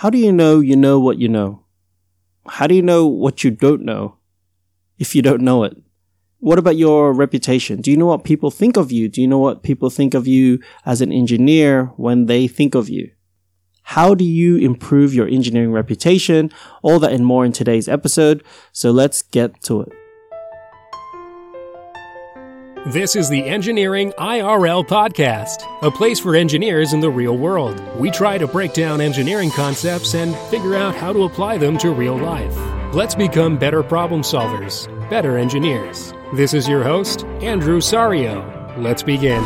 [0.00, 1.64] how do you know you know what you know?
[2.46, 4.18] How do you know what you don't know
[4.98, 5.74] if you don't know it?
[6.38, 7.80] What about your reputation?
[7.80, 9.08] Do you know what people think of you?
[9.08, 12.90] Do you know what people think of you as an engineer when they think of
[12.90, 13.10] you?
[13.84, 16.50] How do you improve your engineering reputation?
[16.82, 18.44] All that and more in today's episode.
[18.72, 19.92] So let's get to it.
[22.92, 27.82] This is the Engineering IRL Podcast, a place for engineers in the real world.
[27.96, 31.90] We try to break down engineering concepts and figure out how to apply them to
[31.90, 32.56] real life.
[32.94, 36.14] Let's become better problem solvers, better engineers.
[36.34, 38.46] This is your host, Andrew Sario.
[38.78, 39.42] Let's begin.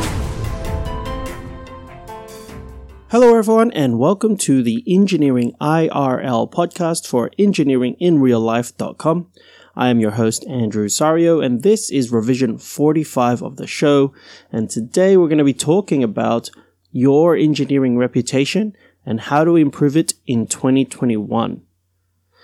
[3.11, 9.30] Hello, everyone, and welcome to the Engineering IRL podcast for engineeringinreallife.com.
[9.77, 14.12] I am your host, Andrew Sario, and this is revision 45 of the show.
[14.51, 16.51] And today we're going to be talking about
[16.91, 21.62] your engineering reputation and how to improve it in 2021.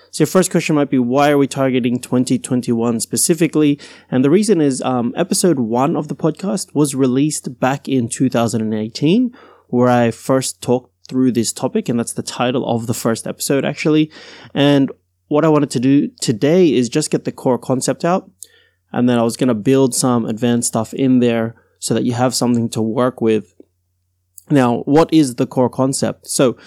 [0.09, 3.79] So your first question might be, why are we targeting 2021 specifically?
[4.09, 9.35] And the reason is, um, episode one of the podcast was released back in 2018,
[9.67, 13.65] where I first talked through this topic, and that's the title of the first episode
[13.65, 14.09] actually.
[14.53, 14.91] And
[15.27, 18.29] what I wanted to do today is just get the core concept out.
[18.91, 22.13] And then I was going to build some advanced stuff in there so that you
[22.13, 23.53] have something to work with.
[24.49, 26.27] Now, what is the core concept?
[26.27, 26.57] So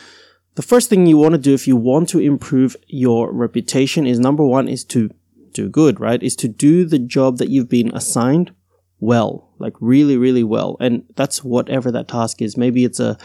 [0.54, 4.18] the first thing you want to do if you want to improve your reputation is
[4.18, 5.10] number one is to
[5.52, 6.22] do good, right?
[6.22, 8.52] Is to do the job that you've been assigned
[9.00, 10.76] well, like really, really well.
[10.78, 12.56] And that's whatever that task is.
[12.56, 13.16] Maybe it's a,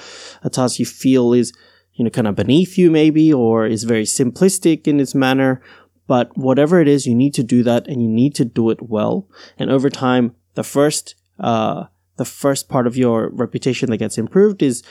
[0.44, 1.52] a task you feel is
[1.96, 5.62] you know, kind of beneath you maybe, or is very simplistic in its manner.
[6.08, 8.82] But whatever it is, you need to do that and you need to do it
[8.82, 9.28] well.
[9.58, 11.86] And over time, the first, uh,
[12.18, 14.84] the first part of your reputation that gets improved is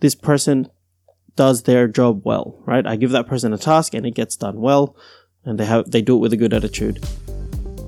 [0.00, 0.68] this person
[1.34, 2.86] does their job well, right?
[2.86, 4.96] I give that person a task and it gets done well
[5.44, 7.04] and they have, they do it with a good attitude.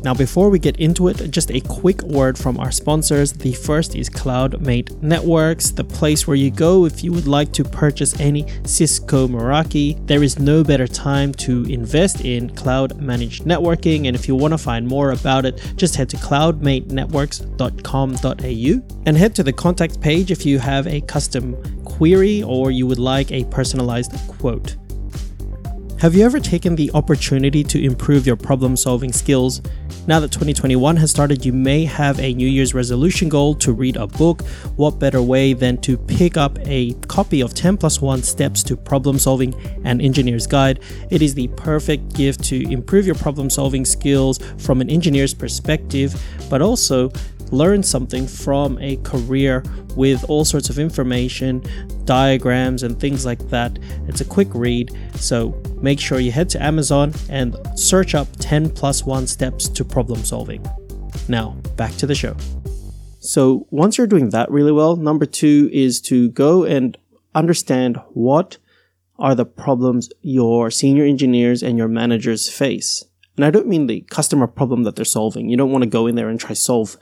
[0.03, 3.33] Now, before we get into it, just a quick word from our sponsors.
[3.33, 7.65] The first is CloudMate Networks, the place where you go if you would like to
[7.65, 10.07] purchase any Cisco Meraki.
[10.07, 14.53] There is no better time to invest in cloud managed networking, and if you want
[14.53, 20.31] to find more about it, just head to cloudmatenetworks.com.au and head to the contact page
[20.31, 24.77] if you have a custom query or you would like a personalized quote.
[25.99, 29.63] Have you ever taken the opportunity to improve your problem solving skills?
[30.07, 33.97] Now that 2021 has started, you may have a New Year's resolution goal to read
[33.97, 34.43] a book.
[34.77, 38.77] What better way than to pick up a copy of 10 plus 1 Steps to
[38.77, 40.81] Problem Solving and Engineer's Guide?
[41.11, 46.15] It is the perfect gift to improve your problem solving skills from an engineer's perspective,
[46.51, 47.11] but also
[47.53, 49.63] learn something from a career
[49.95, 51.63] with all sorts of information,
[52.05, 53.79] diagrams, and things like that.
[54.09, 55.51] It's a quick read, so
[55.87, 60.25] make sure you head to Amazon and search up 10 plus 1 steps to problem
[60.25, 60.61] solving.
[61.29, 62.35] Now, back to the show.
[63.21, 66.99] So, once you're doing that really well, number two is to go and
[67.37, 68.59] understand what
[69.17, 73.05] are the problems your senior engineers and your managers face.
[73.37, 75.49] And I don't mean the customer problem that they're solving.
[75.49, 76.97] You don't want to go in there and try to solve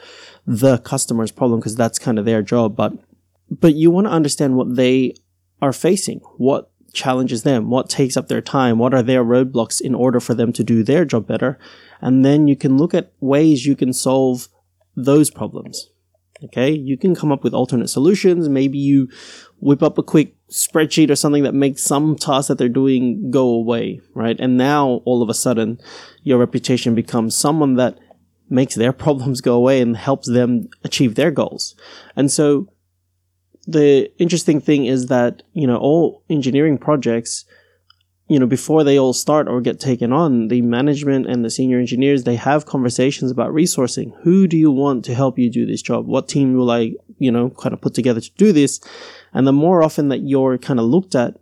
[0.46, 2.92] the customer's problem because that's kind of their job, but
[3.50, 5.14] but you want to understand what they
[5.62, 9.94] are facing, what challenges them, what takes up their time, what are their roadblocks in
[9.94, 11.58] order for them to do their job better,
[12.00, 14.48] and then you can look at ways you can solve
[14.96, 15.90] those problems.
[16.42, 18.48] Okay, you can come up with alternate solutions.
[18.48, 19.08] Maybe you
[19.60, 23.48] whip up a quick spreadsheet or something that makes some tasks that they're doing go
[23.48, 24.38] away, right?
[24.38, 25.78] And now all of a sudden,
[26.22, 27.98] your reputation becomes someone that
[28.50, 31.74] makes their problems go away and helps them achieve their goals.
[32.14, 32.68] And so
[33.66, 37.44] the interesting thing is that, you know, all engineering projects,
[38.28, 41.78] you know, before they all start or get taken on, the management and the senior
[41.78, 44.12] engineers, they have conversations about resourcing.
[44.22, 46.06] Who do you want to help you do this job?
[46.06, 48.80] What team will I, you know, kind of put together to do this?
[49.32, 51.36] And the more often that you're kind of looked at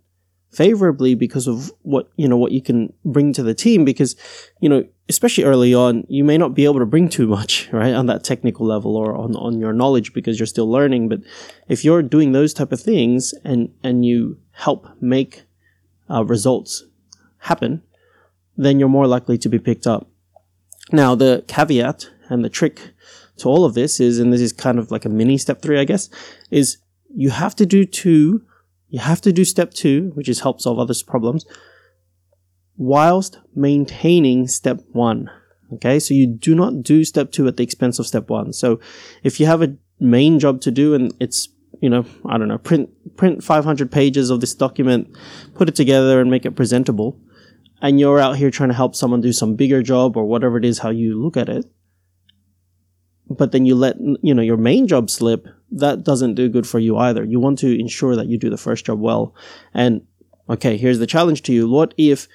[0.50, 4.16] favorably because of what, you know, what you can bring to the team, because,
[4.60, 7.92] you know, especially early on, you may not be able to bring too much, right,
[7.94, 11.08] on that technical level or on, on your knowledge because you're still learning.
[11.08, 11.20] But
[11.68, 15.44] if you're doing those type of things and, and you help make
[16.10, 16.84] uh, results
[17.38, 17.82] happen,
[18.56, 20.08] then you're more likely to be picked up.
[20.90, 22.80] Now, the caveat and the trick
[23.38, 25.78] to all of this is, and this is kind of like a mini step three,
[25.78, 26.08] I guess,
[26.50, 26.78] is
[27.14, 28.42] you have to do two,
[28.88, 31.44] you have to do step two, which is help solve others' problems,
[32.82, 35.30] whilst maintaining step one.
[35.74, 38.52] Okay, so you do not do step two at the expense of step one.
[38.52, 38.80] So
[39.22, 41.48] if you have a main job to do and it's
[41.80, 45.16] you know, I don't know, print print 500 pages of this document,
[45.54, 47.18] put it together and make it presentable,
[47.80, 50.64] and you're out here trying to help someone do some bigger job or whatever it
[50.64, 51.64] is how you look at it,
[53.28, 56.78] but then you let you know your main job slip, that doesn't do good for
[56.78, 57.24] you either.
[57.24, 59.34] You want to ensure that you do the first job well.
[59.74, 60.06] And
[60.48, 61.68] okay, here's the challenge to you.
[61.68, 62.28] What if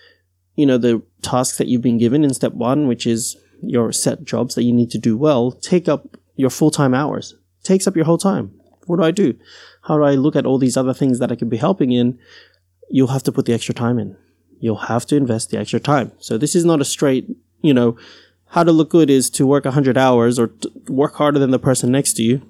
[0.57, 4.25] you know the tasks that you've been given in step 1, which is your set
[4.25, 7.33] jobs that you need to do well, take up your full-time hours.
[7.63, 8.57] Takes up your whole time
[8.87, 9.35] what do I do?
[9.83, 12.17] How do I look at all these other things that I could be helping in?
[12.89, 14.17] You'll have to put the extra time in.
[14.59, 16.13] You'll have to invest the extra time.
[16.17, 17.29] So this is not a straight,
[17.61, 17.97] you know,
[18.51, 20.51] how to look good is to work 100 hours or
[20.87, 22.41] work harder than the person next to you.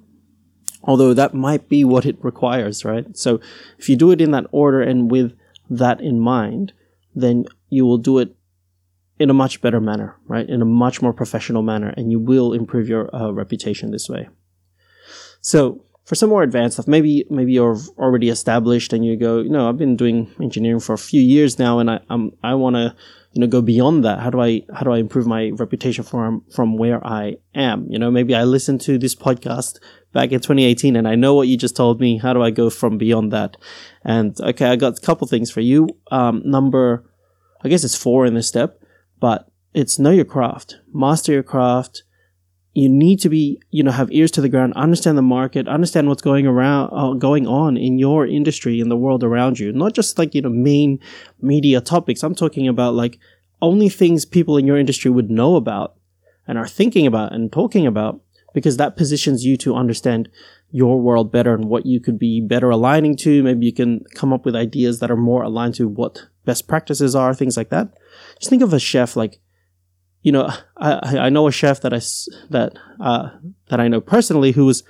[0.84, 3.18] Although that might be what it requires, right?
[3.18, 3.42] So
[3.80, 5.36] if you do it in that order and with
[5.70, 6.72] that in mind,
[7.16, 8.36] then you will do it
[9.20, 10.48] in a much better manner, right?
[10.48, 14.30] In a much more professional manner, and you will improve your uh, reputation this way.
[15.42, 19.50] So for some more advanced stuff, maybe maybe you're already established and you go, you
[19.50, 22.76] know, I've been doing engineering for a few years now, and I I'm, I want
[22.76, 22.96] to
[23.34, 24.20] you know go beyond that.
[24.20, 27.88] How do I how do I improve my reputation from from where I am?
[27.90, 29.80] You know, maybe I listened to this podcast
[30.14, 32.18] back in 2018, and I know what you just told me.
[32.18, 33.58] How do I go from beyond that?
[34.06, 35.90] And okay, I got a couple things for you.
[36.10, 37.04] Um, number,
[37.68, 38.82] I guess it's four in this step,
[39.20, 42.04] but it's know your craft, master your craft
[42.78, 46.08] you need to be, you know, have ears to the ground, understand the market, understand
[46.08, 49.74] what's going around, uh, going on in your industry, in the world around you.
[49.74, 51.00] Not just like, you know, main
[51.42, 52.22] media topics.
[52.22, 53.18] I'm talking about like
[53.64, 55.96] only things people in your industry would know about
[56.48, 58.22] and are thinking about and talking about
[58.54, 60.30] because that positions you to understand
[60.72, 63.42] your world better and what you could be better aligning to.
[63.44, 67.16] Maybe you can come up with ideas that are more aligned to what best practices
[67.16, 67.94] are, things like that.
[68.40, 69.40] Just think of a chef like
[70.28, 72.02] you know, I, I know a chef that I
[72.50, 73.30] that uh,
[73.70, 74.84] that I know personally who was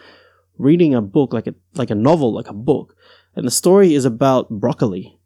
[0.57, 2.95] reading a book like a like a novel, like a book,
[3.35, 5.19] and the story is about broccoli.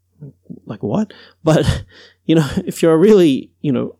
[0.66, 1.14] Like what?
[1.42, 1.84] But
[2.26, 3.96] you know, if you're a really you know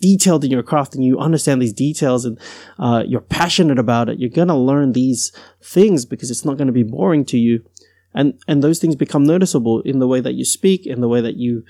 [0.00, 2.38] detailed in your craft and you understand these details and
[2.78, 5.32] uh, you're passionate about it, you're gonna learn these
[5.62, 7.64] things because it's not gonna be boring to you,
[8.14, 11.20] and and those things become noticeable in the way that you speak, in the way
[11.20, 11.64] that you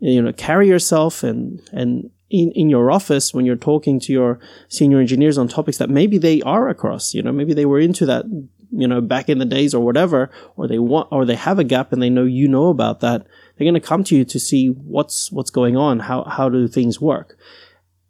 [0.00, 4.40] you know carry yourself, and and in, in your office when you're talking to your
[4.68, 8.06] senior engineers on topics that maybe they are across, you know, maybe they were into
[8.06, 8.24] that,
[8.70, 11.64] you know, back in the days or whatever, or they want, or they have a
[11.64, 13.26] gap and they know you know about that.
[13.56, 16.00] They're going to come to you to see what's, what's going on.
[16.00, 17.36] How, how do things work?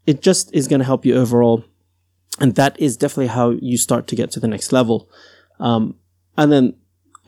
[0.07, 1.65] It just is going to help you overall.
[2.41, 5.09] And that is definitely how you start to get to the next level.
[5.61, 5.97] Um,
[6.37, 6.75] and then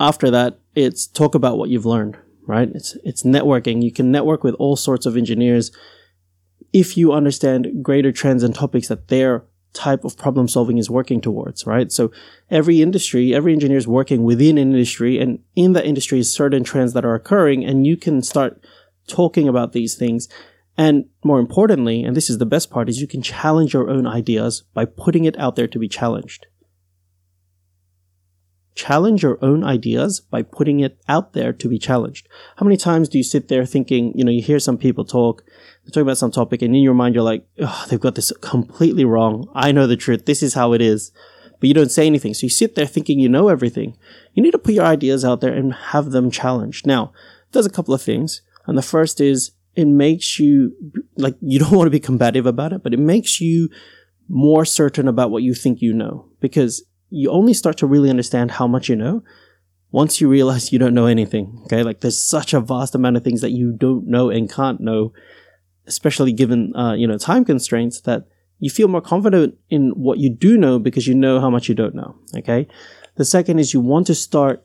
[0.01, 2.17] after that, it's talk about what you've learned,
[2.47, 2.69] right?
[2.75, 3.83] It's, it's networking.
[3.83, 5.71] You can network with all sorts of engineers
[6.73, 9.45] if you understand greater trends and topics that their
[9.75, 11.93] type of problem solving is working towards, right?
[11.93, 12.11] So
[12.51, 16.65] every industry, every engineer is working within an industry and in that industry is certain
[16.65, 18.61] trends that are occurring and you can start
[19.07, 20.29] talking about these things.
[20.77, 24.07] And more importantly, and this is the best part, is you can challenge your own
[24.07, 26.47] ideas by putting it out there to be challenged
[28.75, 32.29] challenge your own ideas by putting it out there to be challenged.
[32.57, 35.45] How many times do you sit there thinking, you know, you hear some people talk,
[35.85, 38.33] they talk about some topic, and in your mind you're like, oh, they've got this
[38.41, 39.49] completely wrong.
[39.55, 40.27] I know the truth.
[40.27, 41.13] This is how it is.
[41.61, 42.35] But you don't say anything.
[42.35, 43.97] So you sit there thinking you know everything.
[44.33, 46.87] You need to put your ideas out there and have them challenged.
[46.87, 47.13] Now,
[47.53, 48.43] there's a couple of things.
[48.67, 50.75] And the first is it makes you,
[51.17, 53.69] like, you don't want to be combative about it, but it makes you
[54.29, 56.29] more certain about what you think you know.
[56.41, 59.23] Because you only start to really understand how much you know
[59.95, 61.61] once you realize you don't know anything.
[61.65, 64.81] Okay, like there's such a vast amount of things that you don't know and can't
[64.81, 65.13] know,
[65.87, 68.01] especially given uh, you know time constraints.
[68.01, 68.27] That
[68.59, 71.77] you feel more confident in what you do know because you know how much you
[71.77, 72.17] don't know.
[72.37, 72.67] Okay,
[73.15, 74.65] the second is you want to start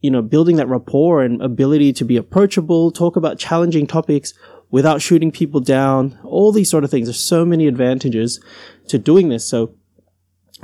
[0.00, 4.34] you know building that rapport and ability to be approachable, talk about challenging topics
[4.70, 6.18] without shooting people down.
[6.24, 7.06] All these sort of things.
[7.06, 8.40] There's so many advantages
[8.88, 9.46] to doing this.
[9.46, 9.74] So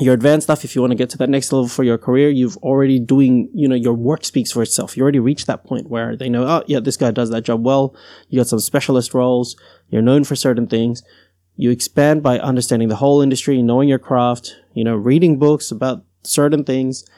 [0.00, 2.28] your advanced stuff, if you want to get to that next level for your career,
[2.28, 4.96] you've already doing, you know, your work speaks for itself.
[4.96, 7.64] You already reached that point where they know, oh, yeah, this guy does that job
[7.64, 7.94] well.
[8.28, 9.56] You got some specialist roles.
[9.90, 11.04] You're known for certain things.
[11.56, 16.04] You expand by understanding the whole industry, knowing your craft, you know, reading books about
[16.24, 17.08] certain things.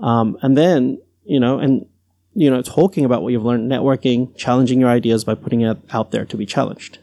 [0.00, 1.86] Um, and then, you know, and,
[2.34, 6.10] you know, talking about what you've learned, networking, challenging your ideas by putting it out
[6.10, 6.98] there to be challenged.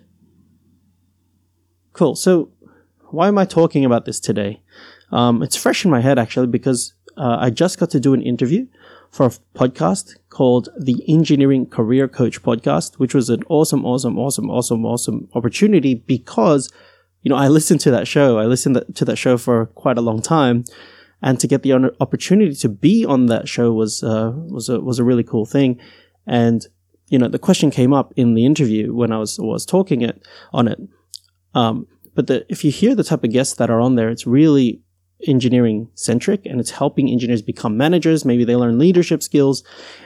[1.93, 2.15] Cool.
[2.15, 2.51] So
[3.11, 4.61] why am I talking about this today?
[5.11, 8.21] Um, it's fresh in my head actually because uh, I just got to do an
[8.21, 8.65] interview
[9.11, 14.49] for a podcast called the Engineering Career Coach Podcast, which was an awesome, awesome, awesome,
[14.49, 16.71] awesome, awesome opportunity because,
[17.21, 18.39] you know, I listened to that show.
[18.39, 20.63] I listened to that show for quite a long time.
[21.23, 24.99] And to get the opportunity to be on that show was uh, was a was
[24.99, 25.79] a really cool thing.
[26.27, 26.67] And
[27.07, 30.21] you know, the question came up in the interview when I was was talking it
[30.51, 30.79] on it.
[31.55, 34.27] Um, but the, if you hear the type of guests that are on there, it's
[34.27, 34.81] really
[35.25, 38.25] engineering centric and it's helping engineers become managers.
[38.25, 39.63] Maybe they learn leadership skills,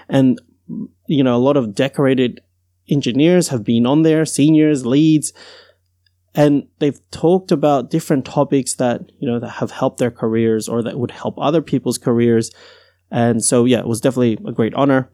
[0.07, 0.39] and
[1.07, 2.41] you know, a lot of decorated
[2.89, 5.33] engineers have been on there, seniors, leads,
[6.35, 10.81] and they've talked about different topics that you know that have helped their careers or
[10.83, 12.51] that would help other people's careers
[13.11, 15.09] and so yeah it was definitely a great honor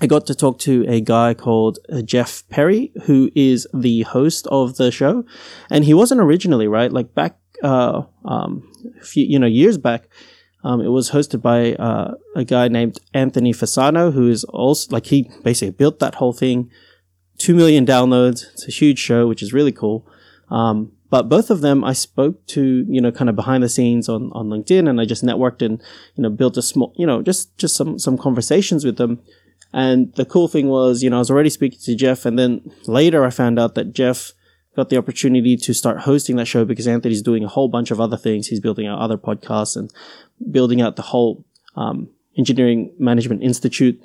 [0.00, 4.46] i got to talk to a guy called uh, jeff perry who is the host
[4.48, 5.24] of the show
[5.70, 8.66] and he wasn't originally right like back uh, um,
[9.02, 10.08] few you know years back
[10.62, 15.06] um, it was hosted by uh, a guy named Anthony Fasano, who is also like
[15.06, 16.70] he basically built that whole thing.
[17.38, 18.44] Two million downloads.
[18.52, 20.06] It's a huge show, which is really cool.
[20.50, 24.08] Um, but both of them I spoke to, you know, kind of behind the scenes
[24.08, 25.82] on, on LinkedIn and I just networked and,
[26.14, 29.20] you know, built a small, you know, just, just some, some conversations with them.
[29.72, 32.72] And the cool thing was, you know, I was already speaking to Jeff and then
[32.86, 34.32] later I found out that Jeff
[34.76, 38.00] got the opportunity to start hosting that show because Anthony's doing a whole bunch of
[38.00, 38.46] other things.
[38.46, 39.92] He's building out other podcasts and
[40.50, 44.00] building out the whole, um, engineering management institute,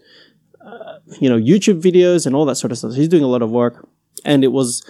[0.66, 2.96] uh, you know, YouTube videos and all that sort of stuff.
[2.96, 3.88] He's doing a lot of work
[4.24, 4.84] and it was,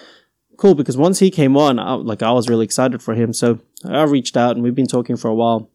[0.58, 3.34] cool because once he came on, I, like I was really excited for him.
[3.34, 5.70] So I reached out and we've been talking for a while.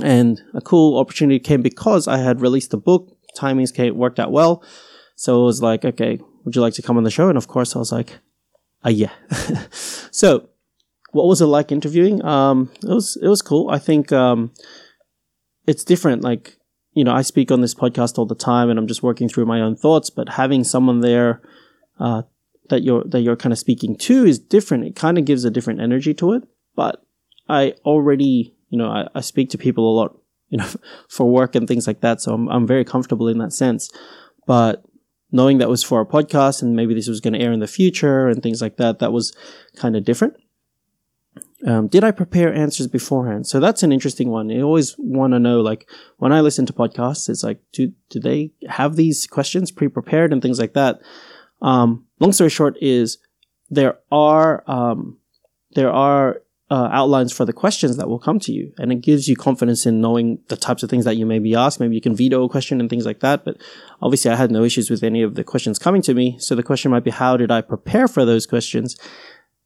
[0.00, 3.16] And a cool opportunity came because I had released a book.
[3.36, 4.64] Timings came, worked out well.
[5.16, 7.28] So it was like, okay, would you like to come on the show?
[7.28, 8.18] And of course I was like,
[8.84, 9.12] uh, yeah.
[9.70, 10.48] so
[11.12, 12.24] what was it like interviewing?
[12.24, 13.68] Um, it was, it was cool.
[13.70, 14.52] I think, um,
[15.66, 16.22] it's different.
[16.22, 16.56] Like,
[16.94, 19.46] you know, I speak on this podcast all the time and I'm just working through
[19.46, 21.42] my own thoughts, but having someone there,
[22.00, 22.22] uh,
[22.72, 24.84] that you're that you're kind of speaking to is different.
[24.84, 26.42] It kind of gives a different energy to it.
[26.74, 27.04] But
[27.48, 30.68] I already, you know, I, I speak to people a lot, you know,
[31.08, 32.22] for work and things like that.
[32.22, 33.90] So I'm I'm very comfortable in that sense.
[34.46, 34.84] But
[35.30, 37.66] knowing that was for a podcast and maybe this was going to air in the
[37.66, 39.36] future and things like that, that was
[39.76, 40.34] kind of different.
[41.66, 43.46] Um, did I prepare answers beforehand?
[43.46, 44.48] So that's an interesting one.
[44.48, 48.18] You always want to know, like, when I listen to podcasts, it's like, do, do
[48.18, 51.00] they have these questions pre-prepared and things like that?
[51.62, 53.18] Um, long story short is
[53.68, 55.18] there are um,
[55.74, 59.28] there are uh, outlines for the questions that will come to you, and it gives
[59.28, 61.80] you confidence in knowing the types of things that you may be asked.
[61.80, 63.44] Maybe you can veto a question and things like that.
[63.44, 63.58] But
[64.00, 66.38] obviously, I had no issues with any of the questions coming to me.
[66.38, 68.96] So the question might be, how did I prepare for those questions?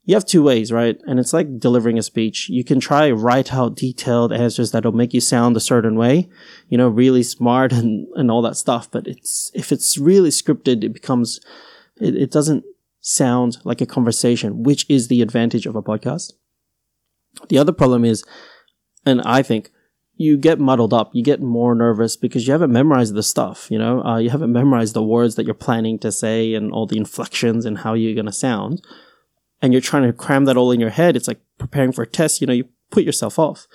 [0.03, 0.97] You have two ways, right?
[1.05, 2.49] And it's like delivering a speech.
[2.49, 6.29] You can try write out detailed answers that'll make you sound a certain way,
[6.69, 8.89] you know, really smart and, and all that stuff.
[8.89, 11.39] But it's, if it's really scripted, it becomes
[11.99, 12.63] it, it doesn't
[12.99, 16.33] sound like a conversation, which is the advantage of a podcast.
[17.49, 18.23] The other problem is,
[19.05, 19.71] and I think
[20.15, 23.77] you get muddled up, you get more nervous because you haven't memorized the stuff, you
[23.77, 26.97] know, uh, you haven't memorized the words that you're planning to say and all the
[26.97, 28.81] inflections and how you're going to sound.
[29.61, 31.15] And you're trying to cram that all in your head.
[31.15, 33.67] It's like preparing for a test, you know, you put yourself off.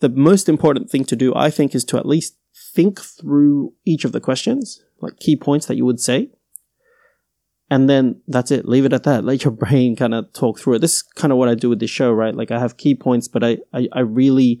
[0.00, 4.04] The most important thing to do, I think, is to at least think through each
[4.04, 6.30] of the questions, like key points that you would say,
[7.68, 8.66] and then that's it.
[8.66, 9.24] Leave it at that.
[9.24, 10.78] Let your brain kind of talk through it.
[10.80, 12.34] This is kind of what I do with this show, right?
[12.34, 14.60] Like I have key points, but I, I, I really,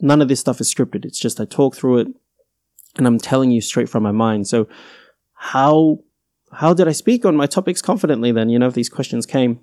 [0.00, 1.04] none of this stuff is scripted.
[1.04, 2.08] It's just I talk through it
[2.96, 4.48] and I'm telling you straight from my mind.
[4.48, 4.68] So
[5.34, 5.98] how,
[6.52, 8.48] how did I speak on my topics confidently then?
[8.48, 9.60] You know, if these questions came,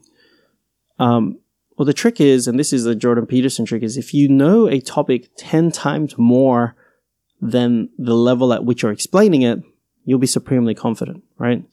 [1.00, 1.40] um,
[1.78, 4.68] well, the trick is, and this is the Jordan Peterson trick, is if you know
[4.68, 6.76] a topic 10 times more
[7.42, 9.60] than the level at which you're explaining it,
[10.06, 11.66] you'll be supremely confident, right?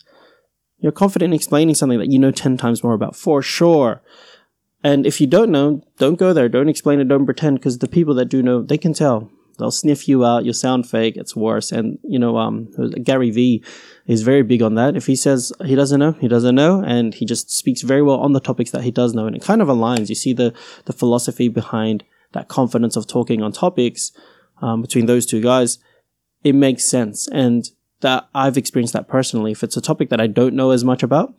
[0.83, 4.03] You're confident in explaining something that you know 10 times more about, for sure.
[4.85, 6.49] And if you don't know, don't go there.
[6.49, 7.09] Don't explain it.
[7.09, 9.31] Don't pretend because the people that do know, they can tell.
[9.59, 10.45] They'll sniff you out.
[10.45, 11.17] You'll sound fake.
[11.17, 11.71] It's worse.
[11.71, 12.69] And, you know, um,
[13.05, 13.63] Gary Vee
[14.07, 14.97] is very big on that.
[14.97, 16.83] If he says he doesn't know, he doesn't know.
[16.85, 19.27] And he just speaks very well on the topics that he does know.
[19.27, 20.09] And it kind of aligns.
[20.09, 20.53] You see the,
[20.87, 24.11] the philosophy behind that confidence of talking on topics,
[24.61, 25.79] um, between those two guys.
[26.43, 27.29] It makes sense.
[27.29, 27.69] And
[28.03, 29.53] that I've experienced that personally.
[29.53, 31.35] If it's a topic that I don't know as much about,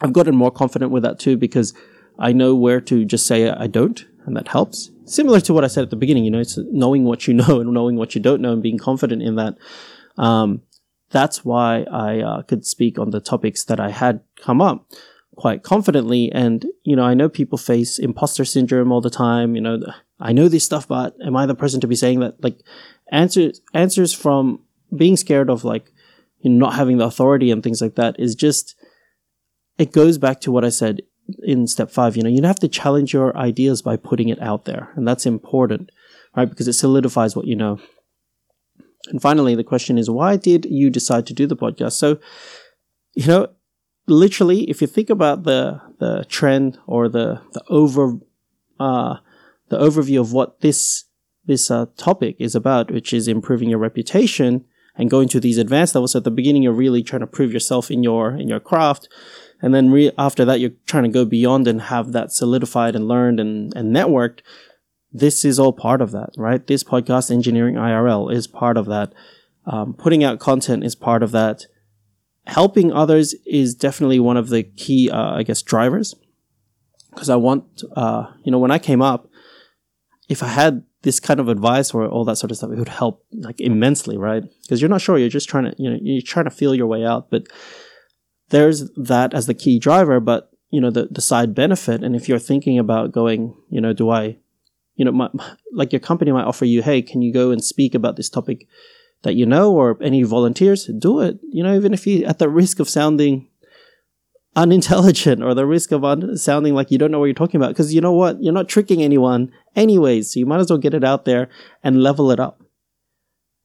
[0.00, 1.72] I've gotten more confident with that too because
[2.18, 4.90] I know where to just say I don't, and that helps.
[5.04, 7.60] Similar to what I said at the beginning, you know, it's knowing what you know
[7.60, 9.56] and knowing what you don't know and being confident in that.
[10.18, 10.62] Um,
[11.10, 14.90] that's why I uh, could speak on the topics that I had come up
[15.36, 16.32] quite confidently.
[16.32, 19.54] And, you know, I know people face imposter syndrome all the time.
[19.54, 19.80] You know,
[20.18, 22.42] I know this stuff, but am I the person to be saying that?
[22.42, 22.60] Like,
[23.10, 24.60] answers, answers from
[24.96, 25.92] being scared of like
[26.40, 28.74] you know, not having the authority and things like that is just
[29.78, 31.02] it goes back to what I said
[31.42, 32.16] in step five.
[32.16, 35.26] You know, you have to challenge your ideas by putting it out there, and that's
[35.26, 35.90] important.
[36.36, 36.48] right?
[36.48, 37.78] Because it solidifies what you know.
[39.08, 41.92] And finally, the question is, why did you decide to do the podcast?
[41.92, 42.18] So,
[43.14, 43.48] you know,
[44.06, 48.18] literally, if you think about the the trend or the the over
[48.78, 49.16] uh,
[49.68, 51.04] the overview of what this
[51.44, 54.64] this uh, topic is about, which is improving your reputation
[54.96, 56.14] and going to these advanced levels.
[56.14, 59.08] At the beginning, you're really trying to prove yourself in your in your craft,
[59.60, 63.08] and then re- after that, you're trying to go beyond and have that solidified and
[63.08, 64.40] learned and and networked.
[65.12, 66.66] This is all part of that, right?
[66.66, 69.12] This podcast, Engineering IRL, is part of that.
[69.66, 71.66] Um, putting out content is part of that.
[72.46, 76.14] Helping others is definitely one of the key, uh, I guess, drivers.
[77.10, 79.28] Because I want, uh, you know, when I came up,
[80.28, 82.88] if I had this kind of advice or all that sort of stuff, it would
[82.88, 84.42] help like immensely, right?
[84.62, 86.86] Because you're not sure, you're just trying to, you know, you're trying to feel your
[86.86, 87.30] way out.
[87.30, 87.48] But
[88.50, 92.02] there's that as the key driver, but you know, the, the side benefit.
[92.02, 94.38] And if you're thinking about going, you know, do I,
[94.94, 95.28] you know, my,
[95.72, 98.66] like your company might offer you, hey, can you go and speak about this topic
[99.22, 101.38] that you know, or any volunteers, do it.
[101.50, 103.48] You know, even if you at the risk of sounding
[104.54, 107.68] unintelligent or the risk of un- sounding like you don't know what you're talking about.
[107.68, 108.42] Because you know what?
[108.42, 110.32] You're not tricking anyone anyways.
[110.32, 111.48] So you might as well get it out there
[111.82, 112.62] and level it up.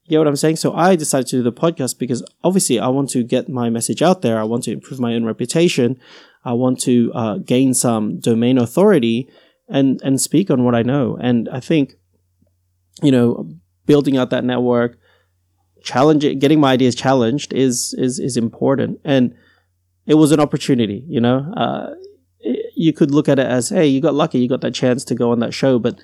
[0.06, 0.56] You what I'm saying?
[0.56, 4.01] So I decided to do the podcast because obviously I want to get my message
[4.01, 4.39] out there.
[4.39, 6.00] I want to improve my own reputation.
[6.46, 9.29] I want to uh, gain some domain authority
[9.67, 11.17] and, and speak on what I know.
[11.20, 11.96] And I think,
[13.03, 13.50] you know,
[13.86, 14.98] building out that network,
[15.84, 19.01] challenging, getting my ideas challenged is, is, is important.
[19.03, 19.36] And,
[20.07, 21.53] it was an opportunity, you know.
[21.55, 21.93] Uh,
[22.75, 25.15] you could look at it as, hey, you got lucky, you got that chance to
[25.15, 25.99] go on that show, but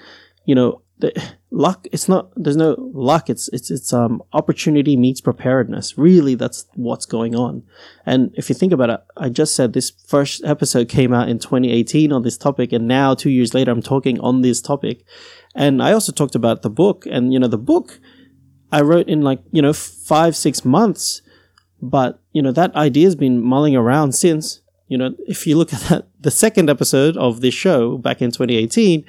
[0.46, 1.14] you know, the
[1.52, 1.88] luck.
[1.92, 2.32] It's not.
[2.36, 3.30] There's no luck.
[3.30, 5.98] It's it's it's um opportunity meets preparedness.
[5.98, 7.64] Really, that's what's going on.
[8.06, 11.40] And if you think about it, I just said this first episode came out in
[11.40, 15.04] 2018 on this topic, and now two years later, I'm talking on this topic.
[15.56, 18.00] And I also talked about the book, and you know, the book
[18.72, 21.23] I wrote in like you know five six months
[21.84, 24.62] but, you know, that idea has been mulling around since.
[24.88, 28.32] You know, if you look at that, the second episode of this show back in
[28.32, 29.04] 2018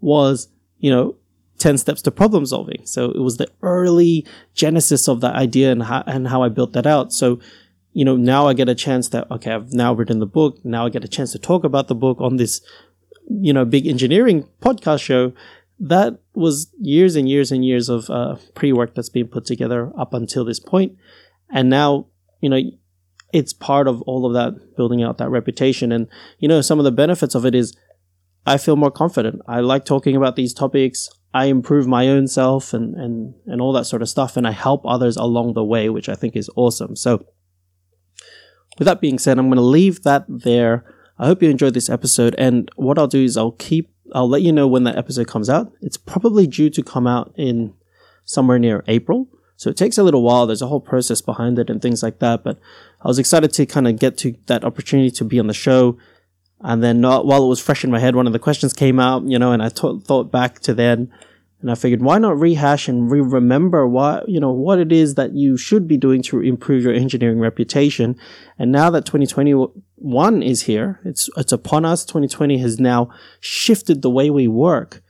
[0.00, 0.46] was,
[0.78, 1.16] you know,
[1.58, 2.86] 10 steps to problem solving.
[2.86, 6.74] So it was the early genesis of that idea and how, and how I built
[6.74, 7.12] that out.
[7.12, 7.40] So,
[7.92, 10.64] you know, now I get a chance that, okay, I've now written the book.
[10.64, 12.60] Now I get a chance to talk about the book on this,
[13.28, 15.32] you know, big engineering podcast show.
[15.80, 19.90] That was years and years and years of uh, pre work that's been put together
[19.98, 20.96] up until this point.
[21.50, 22.06] And now
[22.42, 22.60] you know,
[23.32, 25.90] it's part of all of that building out that reputation.
[25.90, 26.06] And,
[26.38, 27.74] you know, some of the benefits of it is
[28.44, 29.40] I feel more confident.
[29.48, 31.08] I like talking about these topics.
[31.32, 34.36] I improve my own self and, and, and all that sort of stuff.
[34.36, 36.94] And I help others along the way, which I think is awesome.
[36.94, 37.24] So
[38.78, 40.84] with that being said, I'm going to leave that there.
[41.18, 42.34] I hope you enjoyed this episode.
[42.36, 45.48] And what I'll do is I'll keep, I'll let you know when that episode comes
[45.48, 45.72] out.
[45.80, 47.72] It's probably due to come out in
[48.24, 49.28] somewhere near April.
[49.62, 50.48] So it takes a little while.
[50.48, 52.42] There's a whole process behind it and things like that.
[52.42, 52.58] But
[53.00, 55.96] I was excited to kind of get to that opportunity to be on the show.
[56.62, 59.22] And then while it was fresh in my head, one of the questions came out,
[59.24, 61.12] you know, and I t- thought back to then
[61.60, 65.34] and I figured why not rehash and re-remember what, you know, what it is that
[65.34, 68.16] you should be doing to improve your engineering reputation.
[68.58, 72.04] And now that 2021 is here, it's, it's upon us.
[72.04, 75.02] 2020 has now shifted the way we work.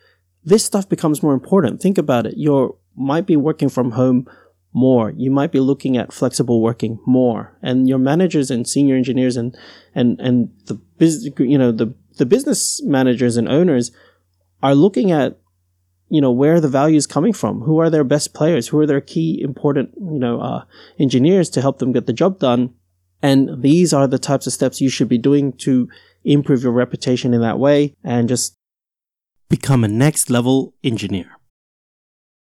[0.44, 1.80] This stuff becomes more important.
[1.80, 2.36] Think about it.
[2.36, 4.28] You might be working from home
[4.72, 5.12] more.
[5.16, 9.56] You might be looking at flexible working more, and your managers and senior engineers and
[9.94, 13.92] and and the business, you know, the the business managers and owners
[14.62, 15.38] are looking at
[16.08, 17.62] you know where the value is coming from.
[17.62, 18.68] Who are their best players?
[18.68, 20.64] Who are their key important you know uh,
[20.98, 22.74] engineers to help them get the job done?
[23.22, 25.88] And these are the types of steps you should be doing to
[26.24, 28.56] improve your reputation in that way and just
[29.48, 31.38] become a next level engineer